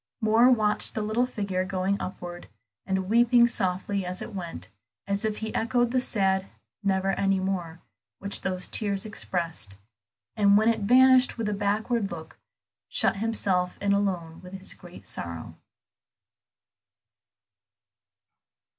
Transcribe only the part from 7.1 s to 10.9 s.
any more," which those tears expressed, and when it